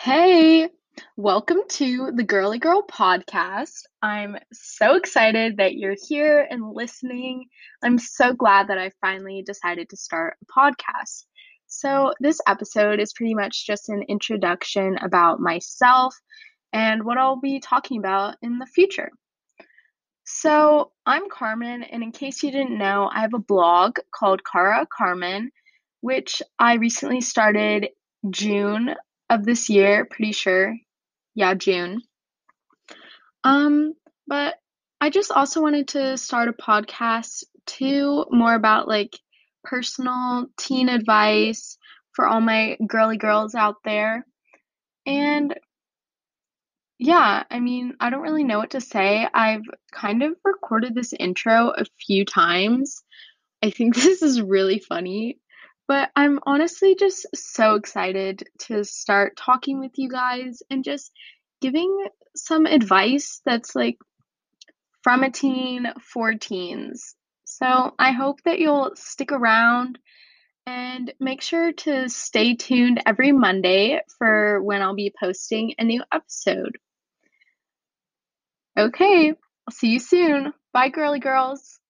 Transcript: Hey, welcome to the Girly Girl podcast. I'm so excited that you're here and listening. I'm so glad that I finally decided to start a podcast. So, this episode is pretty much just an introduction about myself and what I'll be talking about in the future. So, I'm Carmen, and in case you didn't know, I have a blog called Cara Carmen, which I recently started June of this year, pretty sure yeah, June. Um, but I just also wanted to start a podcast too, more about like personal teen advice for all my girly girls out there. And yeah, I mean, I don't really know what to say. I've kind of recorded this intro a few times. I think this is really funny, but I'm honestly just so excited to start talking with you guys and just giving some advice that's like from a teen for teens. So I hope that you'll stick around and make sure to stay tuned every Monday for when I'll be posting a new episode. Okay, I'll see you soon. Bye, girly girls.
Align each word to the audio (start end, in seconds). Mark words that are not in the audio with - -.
Hey, 0.00 0.68
welcome 1.16 1.58
to 1.70 2.12
the 2.14 2.22
Girly 2.22 2.60
Girl 2.60 2.86
podcast. 2.86 3.80
I'm 4.00 4.36
so 4.52 4.94
excited 4.94 5.56
that 5.56 5.74
you're 5.74 5.96
here 6.06 6.46
and 6.48 6.72
listening. 6.72 7.46
I'm 7.82 7.98
so 7.98 8.32
glad 8.32 8.68
that 8.68 8.78
I 8.78 8.92
finally 9.00 9.42
decided 9.44 9.88
to 9.88 9.96
start 9.96 10.36
a 10.40 10.46
podcast. 10.46 11.24
So, 11.66 12.14
this 12.20 12.40
episode 12.46 13.00
is 13.00 13.12
pretty 13.12 13.34
much 13.34 13.66
just 13.66 13.88
an 13.88 14.04
introduction 14.08 14.96
about 14.98 15.40
myself 15.40 16.14
and 16.72 17.02
what 17.02 17.18
I'll 17.18 17.40
be 17.40 17.58
talking 17.58 17.98
about 17.98 18.36
in 18.40 18.60
the 18.60 18.66
future. 18.66 19.10
So, 20.22 20.92
I'm 21.06 21.28
Carmen, 21.28 21.82
and 21.82 22.04
in 22.04 22.12
case 22.12 22.44
you 22.44 22.52
didn't 22.52 22.78
know, 22.78 23.10
I 23.12 23.22
have 23.22 23.34
a 23.34 23.40
blog 23.40 23.98
called 24.14 24.42
Cara 24.44 24.86
Carmen, 24.96 25.50
which 26.02 26.40
I 26.56 26.74
recently 26.74 27.20
started 27.20 27.88
June 28.30 28.94
of 29.30 29.44
this 29.44 29.68
year, 29.68 30.04
pretty 30.04 30.32
sure 30.32 30.74
yeah, 31.38 31.54
June. 31.54 32.02
Um, 33.44 33.94
but 34.26 34.56
I 35.00 35.08
just 35.08 35.30
also 35.30 35.62
wanted 35.62 35.86
to 35.88 36.16
start 36.16 36.48
a 36.48 36.52
podcast 36.52 37.44
too, 37.64 38.26
more 38.32 38.54
about 38.54 38.88
like 38.88 39.16
personal 39.62 40.48
teen 40.58 40.88
advice 40.88 41.78
for 42.10 42.26
all 42.26 42.40
my 42.40 42.76
girly 42.84 43.18
girls 43.18 43.54
out 43.54 43.76
there. 43.84 44.26
And 45.06 45.54
yeah, 46.98 47.44
I 47.48 47.60
mean, 47.60 47.94
I 48.00 48.10
don't 48.10 48.22
really 48.22 48.42
know 48.42 48.58
what 48.58 48.70
to 48.70 48.80
say. 48.80 49.24
I've 49.32 49.62
kind 49.92 50.24
of 50.24 50.34
recorded 50.44 50.92
this 50.92 51.12
intro 51.12 51.68
a 51.70 51.84
few 52.04 52.24
times. 52.24 53.04
I 53.62 53.70
think 53.70 53.94
this 53.94 54.22
is 54.22 54.42
really 54.42 54.80
funny, 54.80 55.38
but 55.88 56.10
I'm 56.14 56.38
honestly 56.44 56.94
just 56.94 57.26
so 57.34 57.74
excited 57.74 58.44
to 58.66 58.84
start 58.84 59.38
talking 59.38 59.80
with 59.80 59.92
you 59.96 60.10
guys 60.10 60.62
and 60.70 60.84
just 60.84 61.10
giving 61.60 62.06
some 62.36 62.66
advice 62.66 63.40
that's 63.44 63.74
like 63.74 63.96
from 65.02 65.24
a 65.24 65.30
teen 65.30 65.86
for 66.00 66.34
teens. 66.34 67.16
So 67.44 67.94
I 67.98 68.12
hope 68.12 68.42
that 68.44 68.58
you'll 68.58 68.92
stick 68.94 69.32
around 69.32 69.98
and 70.66 71.10
make 71.18 71.40
sure 71.40 71.72
to 71.72 72.10
stay 72.10 72.54
tuned 72.54 73.00
every 73.06 73.32
Monday 73.32 74.02
for 74.18 74.62
when 74.62 74.82
I'll 74.82 74.94
be 74.94 75.14
posting 75.18 75.74
a 75.78 75.84
new 75.84 76.02
episode. 76.12 76.76
Okay, 78.78 79.30
I'll 79.30 79.74
see 79.74 79.88
you 79.88 79.98
soon. 79.98 80.52
Bye, 80.74 80.90
girly 80.90 81.20
girls. 81.20 81.80